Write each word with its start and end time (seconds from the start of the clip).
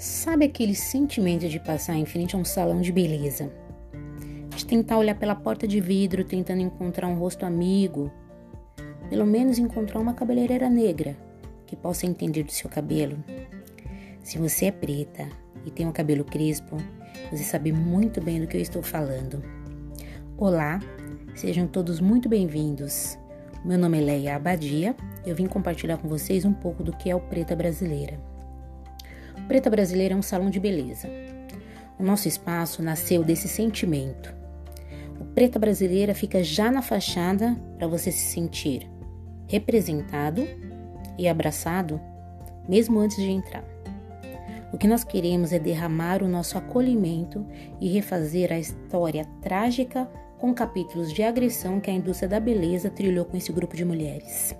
Sabe 0.00 0.46
aquele 0.46 0.74
sentimento 0.74 1.46
de 1.46 1.60
passar 1.60 1.94
em 1.94 2.06
frente 2.06 2.34
a 2.34 2.38
um 2.38 2.44
salão 2.44 2.80
de 2.80 2.90
beleza? 2.90 3.52
De 4.56 4.64
tentar 4.64 4.96
olhar 4.96 5.14
pela 5.14 5.34
porta 5.34 5.68
de 5.68 5.78
vidro 5.78 6.24
tentando 6.24 6.62
encontrar 6.62 7.06
um 7.06 7.18
rosto 7.18 7.44
amigo, 7.44 8.10
pelo 9.10 9.26
menos 9.26 9.58
encontrar 9.58 10.00
uma 10.00 10.14
cabeleireira 10.14 10.70
negra 10.70 11.14
que 11.66 11.76
possa 11.76 12.06
entender 12.06 12.44
do 12.44 12.50
seu 12.50 12.70
cabelo. 12.70 13.22
Se 14.22 14.38
você 14.38 14.64
é 14.64 14.72
preta 14.72 15.28
e 15.66 15.70
tem 15.70 15.86
um 15.86 15.92
cabelo 15.92 16.24
crespo, 16.24 16.78
você 17.30 17.44
sabe 17.44 17.70
muito 17.70 18.22
bem 18.22 18.40
do 18.40 18.46
que 18.46 18.56
eu 18.56 18.62
estou 18.62 18.82
falando. 18.82 19.44
Olá, 20.38 20.80
sejam 21.34 21.66
todos 21.66 22.00
muito 22.00 22.26
bem-vindos. 22.26 23.18
Meu 23.62 23.76
nome 23.76 23.98
é 23.98 24.00
Leia 24.00 24.36
Abadia 24.36 24.96
e 25.26 25.28
eu 25.28 25.36
vim 25.36 25.44
compartilhar 25.44 25.98
com 25.98 26.08
vocês 26.08 26.46
um 26.46 26.54
pouco 26.54 26.82
do 26.82 26.96
que 26.96 27.10
é 27.10 27.14
o 27.14 27.20
Preta 27.20 27.54
Brasileira. 27.54 28.39
Preta 29.50 29.68
Brasileira 29.68 30.14
é 30.14 30.16
um 30.16 30.22
salão 30.22 30.48
de 30.48 30.60
beleza. 30.60 31.08
O 31.98 32.04
nosso 32.04 32.28
espaço 32.28 32.84
nasceu 32.84 33.24
desse 33.24 33.48
sentimento. 33.48 34.32
O 35.20 35.24
Preta 35.24 35.58
Brasileira 35.58 36.14
fica 36.14 36.40
já 36.40 36.70
na 36.70 36.80
fachada 36.80 37.60
para 37.76 37.88
você 37.88 38.12
se 38.12 38.26
sentir 38.26 38.88
representado 39.48 40.46
e 41.18 41.26
abraçado 41.26 42.00
mesmo 42.68 43.00
antes 43.00 43.16
de 43.16 43.28
entrar. 43.28 43.64
O 44.72 44.78
que 44.78 44.86
nós 44.86 45.02
queremos 45.02 45.52
é 45.52 45.58
derramar 45.58 46.22
o 46.22 46.28
nosso 46.28 46.56
acolhimento 46.56 47.44
e 47.80 47.88
refazer 47.88 48.52
a 48.52 48.58
história 48.60 49.24
trágica 49.42 50.08
com 50.38 50.54
capítulos 50.54 51.12
de 51.12 51.24
agressão 51.24 51.80
que 51.80 51.90
a 51.90 51.94
indústria 51.94 52.28
da 52.28 52.38
beleza 52.38 52.88
trilhou 52.88 53.24
com 53.24 53.36
esse 53.36 53.50
grupo 53.50 53.76
de 53.76 53.84
mulheres. 53.84 54.54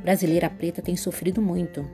Brasileira 0.00 0.48
Preta 0.48 0.80
tem 0.80 0.94
sofrido 0.94 1.42
muito 1.42 1.84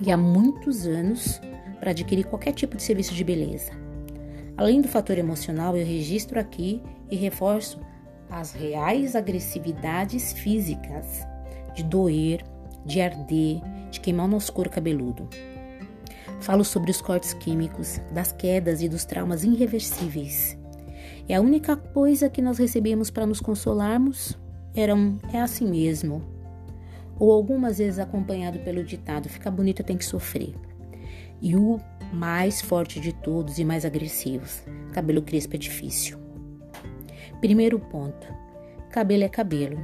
e 0.00 0.10
há 0.10 0.16
muitos 0.16 0.86
anos 0.86 1.40
para 1.78 1.90
adquirir 1.90 2.24
qualquer 2.26 2.52
tipo 2.52 2.76
de 2.76 2.82
serviço 2.82 3.14
de 3.14 3.24
beleza. 3.24 3.72
Além 4.56 4.80
do 4.80 4.88
fator 4.88 5.16
emocional, 5.18 5.76
eu 5.76 5.86
registro 5.86 6.38
aqui 6.38 6.82
e 7.10 7.16
reforço 7.16 7.80
as 8.30 8.52
reais 8.52 9.16
agressividades 9.16 10.32
físicas 10.32 11.26
de 11.74 11.82
doer, 11.82 12.44
de 12.84 13.00
arder, 13.00 13.60
de 13.90 14.00
queimar 14.00 14.26
o 14.26 14.30
nosso 14.30 14.52
couro 14.52 14.70
cabeludo. 14.70 15.28
Falo 16.40 16.64
sobre 16.64 16.90
os 16.90 17.00
cortes 17.00 17.34
químicos, 17.34 18.00
das 18.12 18.32
quedas 18.32 18.82
e 18.82 18.88
dos 18.88 19.04
traumas 19.04 19.44
irreversíveis. 19.44 20.56
E 21.28 21.34
a 21.34 21.40
única 21.40 21.76
coisa 21.76 22.30
que 22.30 22.42
nós 22.42 22.58
recebemos 22.58 23.10
para 23.10 23.26
nos 23.26 23.40
consolarmos 23.40 24.38
era 24.74 24.94
um 24.94 25.18
é 25.32 25.40
assim 25.40 25.68
mesmo, 25.68 26.22
ou 27.20 27.30
algumas 27.30 27.78
vezes 27.78 27.98
acompanhado 27.98 28.58
pelo 28.60 28.82
ditado: 28.82 29.28
ficar 29.28 29.50
bonita 29.50 29.84
tem 29.84 29.96
que 29.96 30.04
sofrer. 30.04 30.54
E 31.40 31.54
o 31.54 31.78
mais 32.12 32.60
forte 32.60 32.98
de 32.98 33.12
todos 33.12 33.58
e 33.58 33.64
mais 33.64 33.84
agressivos: 33.84 34.64
cabelo 34.92 35.22
crespo 35.22 35.54
é 35.54 35.58
difícil. 35.58 36.18
Primeiro 37.40 37.78
ponto: 37.78 38.26
cabelo 38.90 39.22
é 39.22 39.28
cabelo. 39.28 39.78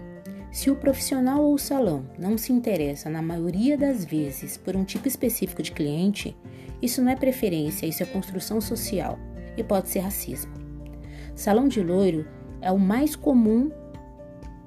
Se 0.51 0.71
o 0.71 0.77
profissional 0.77 1.45
ou 1.45 1.53
o 1.53 1.59
salão 1.59 2.07
não 2.19 2.39
se 2.39 2.51
interessa, 2.51 3.11
na 3.11 3.21
maioria 3.21 3.77
das 3.77 4.07
vezes, 4.07 4.57
por 4.57 4.75
um 4.75 4.85
tipo 4.85 5.07
específico 5.07 5.63
de 5.63 5.71
cliente, 5.71 6.35
isso 6.81 7.03
não 7.03 7.13
é 7.13 7.17
preferência, 7.17 7.87
isso 7.87 8.03
é 8.03 8.07
construção 8.07 8.59
social 8.59 9.19
e 9.55 9.63
pode 9.63 9.91
ser 9.91 9.99
racismo. 9.99 10.55
Salão 11.35 11.69
de 11.69 11.83
loiro 11.83 12.27
é 12.63 12.73
o 12.73 12.79
mais 12.79 13.15
comum 13.15 13.71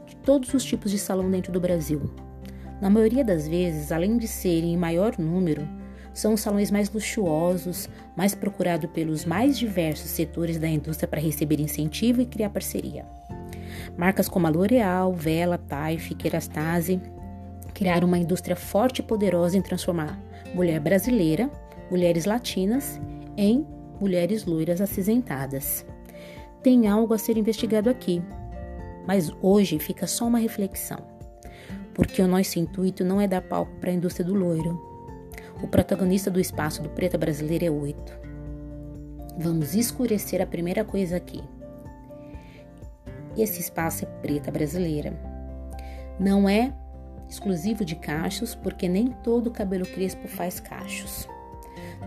de 0.05 0.15
todos 0.17 0.53
os 0.53 0.63
tipos 0.63 0.91
de 0.91 0.99
salão 0.99 1.29
dentro 1.31 1.51
do 1.51 1.59
Brasil. 1.59 2.01
Na 2.81 2.89
maioria 2.89 3.25
das 3.25 3.45
vezes, 3.45 3.91
além 3.91 4.17
de 4.17 4.27
serem 4.27 4.73
em 4.73 4.77
maior 4.77 5.17
número, 5.19 5.67
são 6.13 6.33
os 6.33 6.41
salões 6.41 6.71
mais 6.71 6.89
luxuosos, 6.89 7.89
mais 8.15 8.33
procurados 8.33 8.89
pelos 8.91 9.25
mais 9.25 9.57
diversos 9.57 10.09
setores 10.11 10.57
da 10.57 10.67
indústria 10.67 11.07
para 11.07 11.19
receber 11.19 11.59
incentivo 11.59 12.21
e 12.21 12.25
criar 12.25 12.49
parceria. 12.49 13.05
Marcas 13.97 14.29
como 14.29 14.47
a 14.47 14.49
L'Oréal, 14.49 15.13
Vela, 15.13 15.57
Taif, 15.57 16.15
Kerastase 16.15 17.01
criaram 17.73 18.07
uma 18.07 18.17
indústria 18.17 18.55
forte 18.55 18.99
e 18.99 19.03
poderosa 19.03 19.57
em 19.57 19.61
transformar 19.61 20.17
mulher 20.53 20.79
brasileira, 20.79 21.49
mulheres 21.91 22.25
latinas, 22.25 22.99
em 23.35 23.65
mulheres 23.99 24.45
loiras 24.45 24.79
acinzentadas. 24.79 25.85
Tem 26.63 26.87
algo 26.87 27.13
a 27.13 27.17
ser 27.17 27.37
investigado 27.37 27.89
aqui, 27.89 28.21
mas 29.05 29.31
hoje 29.41 29.77
fica 29.79 30.07
só 30.07 30.27
uma 30.27 30.39
reflexão 30.39 31.18
porque 31.99 32.21
o 32.21 32.27
nosso 32.29 32.57
intuito 32.57 33.03
não 33.03 33.19
é 33.19 33.27
dar 33.27 33.41
palco 33.41 33.75
para 33.75 33.89
a 33.89 33.93
indústria 33.93 34.25
do 34.25 34.33
loiro. 34.33 34.81
O 35.61 35.67
protagonista 35.67 36.31
do 36.31 36.39
espaço 36.39 36.81
do 36.81 36.87
Preta 36.87 37.17
Brasileira 37.17 37.65
é 37.65 37.69
oito. 37.69 38.17
Vamos 39.37 39.75
escurecer 39.75 40.41
a 40.41 40.45
primeira 40.45 40.85
coisa 40.85 41.17
aqui. 41.17 41.43
Esse 43.37 43.59
espaço 43.59 44.05
é 44.05 44.07
Preta 44.21 44.49
Brasileira. 44.49 45.11
Não 46.17 46.47
é 46.47 46.73
exclusivo 47.27 47.83
de 47.83 47.97
cachos, 47.97 48.55
porque 48.55 48.87
nem 48.87 49.07
todo 49.21 49.51
cabelo 49.51 49.85
crespo 49.85 50.25
faz 50.25 50.57
cachos. 50.57 51.27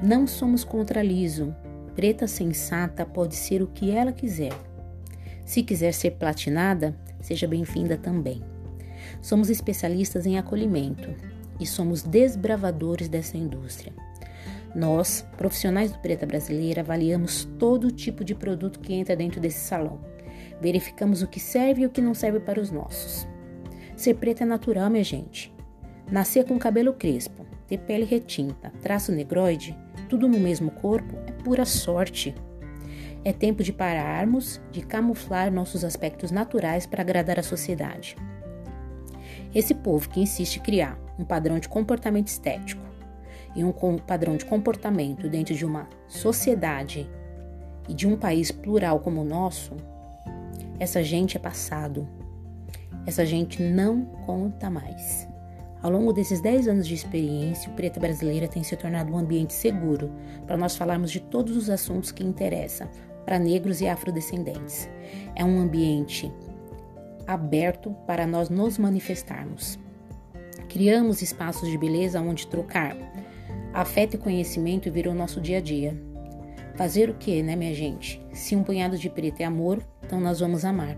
Não 0.03 0.27
somos 0.27 0.65
contra 0.65 1.03
liso. 1.03 1.55
Preta 1.95 2.27
sensata 2.27 3.05
pode 3.05 3.37
ser 3.37 3.61
o 3.61 3.67
que 3.67 3.91
ela 3.91 4.11
quiser. 4.11 4.55
Se 5.45 5.63
quiser 5.63 5.93
ser 5.93 6.13
platinada, 6.13 6.97
seja 7.21 7.47
bem-vinda 7.47 7.99
também. 7.99 8.52
Somos 9.22 9.49
especialistas 9.49 10.27
em 10.27 10.37
acolhimento 10.37 11.09
e 11.59 11.65
somos 11.66 12.03
desbravadores 12.03 13.09
dessa 13.09 13.37
indústria. 13.37 13.93
Nós, 14.75 15.25
profissionais 15.37 15.93
do 15.93 15.99
Preta 15.99 16.27
Brasileira, 16.27 16.81
avaliamos 16.81 17.44
todo 17.59 17.93
tipo 17.93 18.25
de 18.25 18.34
produto 18.34 18.81
que 18.81 18.93
entra 18.93 19.15
dentro 19.15 19.41
desse 19.41 19.61
salão. 19.61 20.00
Verificamos 20.61 21.22
o 21.22 21.28
que 21.28 21.38
serve 21.38 21.82
e 21.82 21.87
o 21.87 21.91
que 21.91 22.00
não 22.00 22.15
serve 22.15 22.41
para 22.41 22.61
os 22.61 22.71
nossos. 22.71 23.27
Ser 23.97 24.15
preta 24.15 24.43
é 24.43 24.47
natural, 24.47 24.91
minha 24.91 25.05
gente. 25.05 25.55
Nascer 26.11 26.44
com 26.44 26.59
cabelo 26.59 26.94
crespo, 26.94 27.47
ter 27.69 27.78
pele 27.78 28.05
retinta, 28.05 28.72
traço 28.82 29.12
negroide, 29.12 29.77
tudo 30.09 30.28
no 30.28 30.38
mesmo 30.38 30.71
corpo 30.71 31.16
é 31.27 31.32
pura 31.32 31.65
sorte. 31.65 32.34
É 33.25 33.32
tempo 33.32 33.62
de 33.62 33.72
pararmos 33.72 34.61
de 34.72 34.82
camuflar 34.82 35.53
nossos 35.53 35.84
aspectos 35.84 36.31
naturais 36.31 36.87
para 36.87 37.03
agradar 37.03 37.38
a 37.38 37.43
sociedade. 37.43 38.16
Esse 39.55 39.75
povo 39.75 40.09
que 40.09 40.21
insiste 40.21 40.61
criar 40.61 40.99
um 41.19 41.25
padrão 41.25 41.59
de 41.59 41.69
comportamento 41.69 42.29
estético 42.29 42.83
e 43.55 43.63
um 43.63 43.73
padrão 43.99 44.37
de 44.37 44.45
comportamento 44.45 45.29
dentro 45.29 45.55
de 45.55 45.65
uma 45.65 45.89
sociedade 46.09 47.09
e 47.89 47.95
de 47.95 48.07
um 48.07 48.17
país 48.17 48.51
plural 48.51 49.01
como 49.01 49.21
o 49.21 49.25
nosso, 49.25 49.77
essa 50.79 51.03
gente 51.03 51.37
é 51.37 51.41
passado. 51.41 52.09
Essa 53.07 53.27
gente 53.27 53.62
não 53.62 54.05
conta 54.27 54.71
mais. 54.71 55.29
Ao 55.83 55.91
longo 55.91 56.12
desses 56.12 56.41
10 56.41 56.69
anos 56.69 56.87
de 56.87 56.95
experiência, 56.95 57.71
o 57.71 57.75
Preta 57.75 57.99
Brasileira 57.99 58.47
tem 58.47 58.62
se 58.62 58.77
tornado 58.77 59.12
um 59.12 59.19
ambiente 59.19 59.53
seguro 59.53 60.12
para 60.47 60.57
nós 60.57 60.77
falarmos 60.77 61.11
de 61.11 61.21
todos 61.21 61.57
os 61.57 61.69
assuntos 61.69 62.12
que 62.12 62.25
interessam 62.25 62.89
para 63.25 63.39
negros 63.39 63.81
e 63.81 63.89
afrodescendentes. 63.89 64.89
É 65.35 65.45
um 65.45 65.61
ambiente 65.61 66.33
aberto 67.27 67.91
para 68.06 68.27
nós 68.27 68.49
nos 68.49 68.78
manifestarmos. 68.78 69.78
Criamos 70.69 71.22
espaços 71.22 71.69
de 71.69 71.77
beleza 71.77 72.21
onde 72.21 72.47
trocar 72.47 72.97
afeto 73.72 74.15
e 74.15 74.19
conhecimento 74.19 74.91
virou 74.91 75.15
nosso 75.15 75.41
dia 75.41 75.59
a 75.59 75.61
dia. 75.61 75.99
Fazer 76.75 77.11
o 77.11 77.15
que, 77.15 77.43
né, 77.43 77.56
minha 77.56 77.75
gente? 77.75 78.22
Se 78.32 78.56
um 78.56 78.62
punhado 78.62 78.99
de 78.99 79.09
preto 79.09 79.41
é 79.41 79.44
amor, 79.44 79.82
então 80.03 80.21
nós 80.21 80.41
vamos 80.41 80.65
amar. 80.65 80.97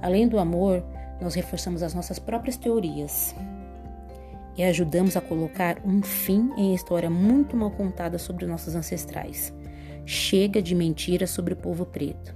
Além 0.00 0.28
do 0.28 0.38
amor, 0.38 0.84
nós 1.20 1.34
reforçamos 1.34 1.82
as 1.82 1.94
nossas 1.94 2.18
próprias 2.18 2.56
teorias 2.56 3.34
e 4.56 4.62
ajudamos 4.62 5.16
a 5.16 5.20
colocar 5.20 5.80
um 5.84 6.02
fim 6.02 6.50
em 6.56 6.74
história 6.74 7.08
muito 7.08 7.56
mal 7.56 7.70
contada 7.70 8.18
sobre 8.18 8.46
nossos 8.46 8.74
ancestrais. 8.74 9.52
Chega 10.04 10.60
de 10.60 10.74
mentiras 10.74 11.30
sobre 11.30 11.54
o 11.54 11.56
povo 11.56 11.86
preto. 11.86 12.34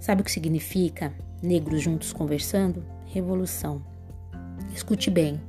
Sabe 0.00 0.22
o 0.22 0.24
que 0.24 0.30
significa 0.30 1.12
negros 1.42 1.82
juntos 1.82 2.12
conversando? 2.12 2.84
Revolução. 3.06 3.82
Escute 4.74 5.10
bem. 5.10 5.40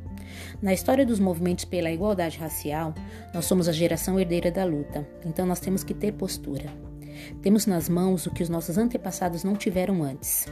Na 0.62 0.74
história 0.74 1.06
dos 1.06 1.19
movimentos 1.19 1.65
pela 1.65 1.91
igualdade 1.91 2.38
racial, 2.38 2.94
nós 3.33 3.45
somos 3.45 3.68
a 3.68 3.71
geração 3.71 4.19
herdeira 4.19 4.51
da 4.51 4.63
luta, 4.63 5.07
então 5.25 5.45
nós 5.45 5.59
temos 5.59 5.83
que 5.83 5.94
ter 5.94 6.13
postura. 6.13 6.69
Temos 7.41 7.65
nas 7.65 7.89
mãos 7.89 8.25
o 8.25 8.31
que 8.31 8.44
os 8.44 8.50
nossos 8.50 8.77
antepassados 8.77 9.44
não 9.44 9.56
tiveram 9.56 10.03
antes: 10.03 10.45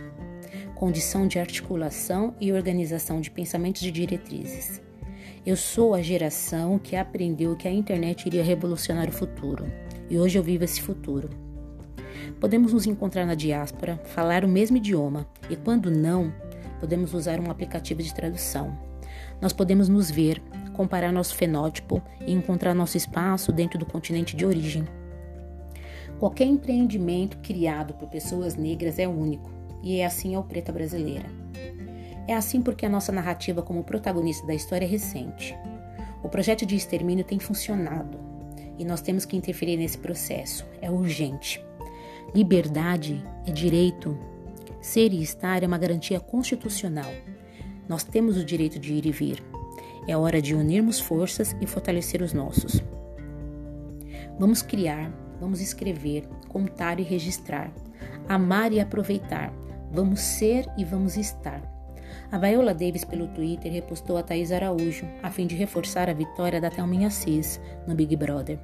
condição 0.75 1.27
de 1.27 1.39
articulação 1.39 2.35
e 2.39 2.51
organização 2.51 3.21
de 3.21 3.31
pensamentos 3.31 3.81
e 3.81 3.91
diretrizes. 3.91 4.81
Eu 5.45 5.55
sou 5.55 5.93
a 5.93 6.01
geração 6.01 6.77
que 6.77 6.95
aprendeu 6.95 7.55
que 7.55 7.67
a 7.67 7.71
internet 7.71 8.25
iria 8.25 8.43
revolucionar 8.43 9.07
o 9.07 9.13
futuro, 9.13 9.65
e 10.09 10.19
hoje 10.19 10.37
eu 10.37 10.43
vivo 10.43 10.65
esse 10.65 10.81
futuro. 10.81 11.46
Podemos 12.39 12.73
nos 12.73 12.85
encontrar 12.85 13.25
na 13.25 13.35
diáspora, 13.35 13.99
falar 14.05 14.45
o 14.45 14.47
mesmo 14.47 14.77
idioma 14.77 15.27
e, 15.49 15.55
quando 15.55 15.89
não, 15.91 16.33
podemos 16.79 17.13
usar 17.13 17.39
um 17.39 17.49
aplicativo 17.49 18.01
de 18.01 18.13
tradução. 18.13 18.77
Nós 19.41 19.53
podemos 19.53 19.89
nos 19.89 20.09
ver, 20.09 20.41
comparar 20.73 21.11
nosso 21.11 21.35
fenótipo 21.35 22.01
e 22.25 22.31
encontrar 22.31 22.73
nosso 22.73 22.97
espaço 22.97 23.51
dentro 23.51 23.79
do 23.79 23.85
continente 23.85 24.35
de 24.35 24.45
origem. 24.45 24.85
Qualquer 26.19 26.45
empreendimento 26.45 27.37
criado 27.39 27.93
por 27.93 28.07
pessoas 28.09 28.55
negras 28.55 28.97
é 28.97 29.07
único, 29.07 29.51
e 29.83 29.99
é 29.99 30.05
assim 30.05 30.35
ao 30.35 30.43
Preta 30.43 30.71
Brasileira. 30.71 31.29
É 32.27 32.33
assim 32.33 32.61
porque 32.61 32.85
a 32.85 32.89
nossa 32.89 33.11
narrativa 33.11 33.61
como 33.61 33.83
protagonista 33.83 34.45
da 34.45 34.53
história 34.53 34.85
é 34.85 34.89
recente. 34.89 35.55
O 36.23 36.29
projeto 36.29 36.65
de 36.65 36.75
extermínio 36.75 37.23
tem 37.23 37.39
funcionado 37.39 38.19
e 38.77 38.83
nós 38.83 39.01
temos 39.01 39.25
que 39.25 39.37
interferir 39.37 39.77
nesse 39.77 39.97
processo. 39.97 40.65
É 40.81 40.91
urgente. 40.91 41.63
Liberdade 42.35 43.23
é 43.45 43.51
direito. 43.51 44.17
Ser 44.81 45.13
e 45.13 45.21
estar 45.21 45.63
é 45.63 45.67
uma 45.67 45.77
garantia 45.77 46.19
constitucional. 46.19 47.11
Nós 47.87 48.03
temos 48.03 48.37
o 48.37 48.43
direito 48.43 48.79
de 48.79 48.93
ir 48.93 49.05
e 49.05 49.11
vir. 49.11 49.43
É 50.07 50.15
hora 50.15 50.41
de 50.41 50.53
unirmos 50.53 50.99
forças 50.99 51.55
e 51.61 51.65
fortalecer 51.65 52.21
os 52.21 52.33
nossos. 52.33 52.83
Vamos 54.39 54.61
criar, 54.61 55.11
vamos 55.39 55.61
escrever, 55.61 56.27
contar 56.47 56.99
e 56.99 57.03
registrar, 57.03 57.73
amar 58.27 58.71
e 58.71 58.79
aproveitar. 58.79 59.51
Vamos 59.91 60.19
ser 60.19 60.67
e 60.77 60.83
vamos 60.83 61.17
estar. 61.17 61.61
A 62.31 62.37
Viola 62.37 62.73
Davis, 62.73 63.03
pelo 63.03 63.27
Twitter, 63.29 63.71
repostou 63.71 64.17
a 64.17 64.23
Thaís 64.23 64.51
Araújo, 64.51 65.05
a 65.23 65.31
fim 65.31 65.47
de 65.47 65.55
reforçar 65.55 66.09
a 66.09 66.13
vitória 66.13 66.59
da 66.59 66.69
Thelminha 66.69 67.09
Cis 67.09 67.59
no 67.87 67.95
Big 67.95 68.15
Brother. 68.15 68.59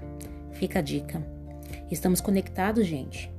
Fica 0.52 0.80
a 0.80 0.82
dica. 0.82 1.26
Estamos 1.90 2.22
conectados, 2.22 2.86
gente. 2.86 3.33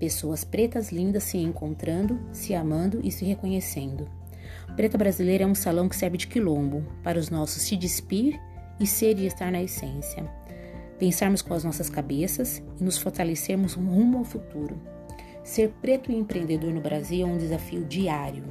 Pessoas 0.00 0.44
pretas 0.44 0.90
lindas 0.90 1.24
se 1.24 1.36
encontrando, 1.36 2.18
se 2.32 2.54
amando 2.54 3.00
e 3.04 3.12
se 3.12 3.22
reconhecendo. 3.26 4.08
Preta 4.74 4.96
Brasileira 4.96 5.44
é 5.44 5.46
um 5.46 5.54
salão 5.54 5.90
que 5.90 5.94
serve 5.94 6.16
de 6.16 6.26
quilombo 6.26 6.82
para 7.04 7.18
os 7.18 7.28
nossos 7.28 7.62
se 7.62 7.76
despir 7.76 8.40
e 8.80 8.86
ser 8.86 9.18
e 9.18 9.26
estar 9.26 9.52
na 9.52 9.62
essência. 9.62 10.24
Pensarmos 10.98 11.42
com 11.42 11.52
as 11.52 11.64
nossas 11.64 11.90
cabeças 11.90 12.62
e 12.80 12.82
nos 12.82 12.96
fortalecermos 12.96 13.74
rumo 13.74 14.16
ao 14.16 14.24
futuro. 14.24 14.80
Ser 15.44 15.68
preto 15.82 16.10
e 16.10 16.16
empreendedor 16.16 16.72
no 16.72 16.80
Brasil 16.80 17.26
é 17.26 17.30
um 17.30 17.36
desafio 17.36 17.84
diário. 17.84 18.44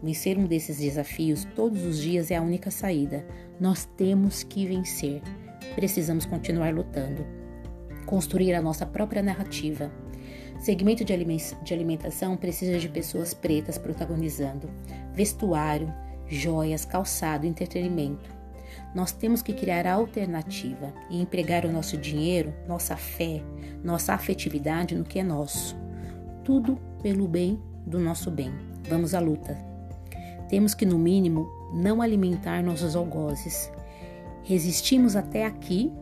Vencer 0.00 0.38
um 0.38 0.46
desses 0.46 0.78
desafios 0.78 1.44
todos 1.56 1.82
os 1.84 2.00
dias 2.00 2.30
é 2.30 2.36
a 2.36 2.42
única 2.42 2.70
saída. 2.70 3.26
Nós 3.58 3.84
temos 3.96 4.44
que 4.44 4.64
vencer. 4.64 5.22
Precisamos 5.74 6.24
continuar 6.24 6.72
lutando. 6.72 7.26
Construir 8.06 8.54
a 8.54 8.62
nossa 8.62 8.86
própria 8.86 9.22
narrativa. 9.22 9.90
Segmento 10.58 11.04
de 11.04 11.74
alimentação 11.74 12.36
precisa 12.36 12.78
de 12.78 12.88
pessoas 12.88 13.34
pretas 13.34 13.76
protagonizando 13.76 14.70
vestuário, 15.12 15.92
joias, 16.26 16.84
calçado, 16.84 17.46
entretenimento. 17.46 18.30
Nós 18.94 19.12
temos 19.12 19.42
que 19.42 19.52
criar 19.52 19.86
alternativa 19.86 20.92
e 21.10 21.20
empregar 21.20 21.64
o 21.64 21.72
nosso 21.72 21.96
dinheiro, 21.96 22.52
nossa 22.66 22.96
fé, 22.96 23.42
nossa 23.82 24.14
afetividade 24.14 24.94
no 24.94 25.04
que 25.04 25.18
é 25.18 25.22
nosso. 25.22 25.76
Tudo 26.44 26.78
pelo 27.02 27.28
bem 27.28 27.60
do 27.86 27.98
nosso 27.98 28.30
bem. 28.30 28.52
Vamos 28.88 29.14
à 29.14 29.20
luta. 29.20 29.56
Temos 30.48 30.74
que, 30.74 30.86
no 30.86 30.98
mínimo, 30.98 31.48
não 31.72 32.00
alimentar 32.00 32.62
nossos 32.62 32.94
algozes. 32.94 33.70
Resistimos 34.44 35.16
até 35.16 35.44
aqui 35.44 35.92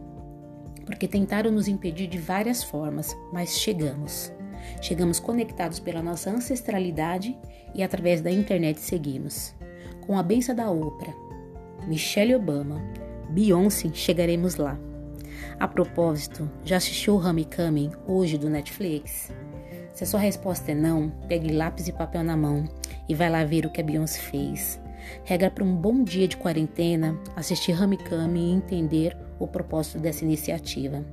porque 0.85 1.07
tentaram 1.07 1.51
nos 1.51 1.69
impedir 1.69 2.09
de 2.09 2.19
várias 2.19 2.63
formas, 2.63 3.17
mas 3.33 3.57
chegamos. 3.59 4.33
Chegamos 4.81 5.21
conectados 5.21 5.79
pela 5.79 6.03
nossa 6.03 6.31
ancestralidade 6.31 7.37
e 7.75 7.83
através 7.83 8.21
da 8.21 8.31
internet 8.31 8.81
seguimos. 8.81 9.55
Com 10.07 10.19
a 10.19 10.23
benção 10.23 10.55
da 10.55 10.71
Oprah, 10.71 11.15
Michelle 11.87 12.35
Obama, 12.35 12.81
Beyoncé, 13.31 13.91
chegaremos 13.93 14.57
lá. 14.57 14.79
A 15.59 15.69
propósito, 15.69 16.51
já 16.65 16.77
assistiu 16.77 17.15
o 17.15 17.25
Homecoming 17.25 17.91
hoje 18.07 18.37
do 18.37 18.51
Netflix? 18.51 19.33
Se 19.95 20.05
a 20.05 20.07
sua 20.07 20.21
resposta 20.21 20.73
é 20.73 20.75
não, 20.75 21.11
pegue 21.29 21.53
lápis 21.53 21.89
e 21.89 21.93
papel 21.93 22.25
na 22.25 22.37
mão 22.37 22.65
e 23.09 23.15
vai 23.15 23.31
lá 23.31 23.45
ver 23.45 23.67
o 23.67 23.71
que 23.71 23.81
a 23.81 23.85
Beyoncé 23.85 24.21
fez. 24.21 24.81
Regra 25.25 25.51
para 25.51 25.65
um 25.65 25.75
bom 25.75 26.03
dia 26.03 26.29
de 26.29 26.37
quarentena, 26.37 27.19
assistir 27.37 27.81
Homecoming 27.81 28.53
e 28.53 28.55
entender 28.55 29.17
o 29.39 29.47
propósito 29.47 29.99
dessa 29.99 30.25
iniciativa. 30.25 31.05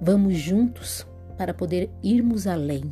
Vamos 0.00 0.36
juntos 0.36 1.06
para 1.36 1.54
poder 1.54 1.90
irmos 2.02 2.46
além. 2.46 2.82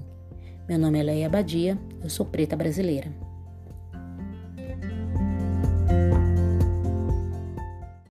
Meu 0.68 0.78
nome 0.78 0.98
é 0.98 1.02
Leia 1.02 1.26
Abadia, 1.26 1.78
eu 2.02 2.08
sou 2.08 2.26
preta 2.26 2.56
brasileira. 2.56 3.12